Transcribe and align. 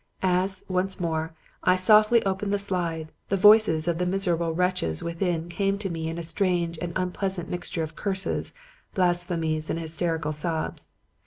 "As, 0.23 0.65
once 0.67 0.99
more, 0.99 1.35
I 1.63 1.75
softly 1.75 2.25
opened 2.25 2.51
the 2.51 2.57
slide, 2.57 3.11
the 3.29 3.37
voices 3.37 3.87
of 3.87 3.99
the 3.99 4.07
miserable 4.07 4.51
wretches 4.51 5.03
within 5.03 5.47
came 5.47 5.77
to 5.77 5.91
me 5.91 6.09
in 6.09 6.17
a 6.17 6.23
strange 6.23 6.79
and 6.81 6.91
unpleasant 6.95 7.49
mixture 7.49 7.83
of 7.83 7.95
curses, 7.95 8.51
blasphemies 8.95 9.69
and 9.69 9.79
hysterical 9.79 10.31
sobs. 10.31 10.89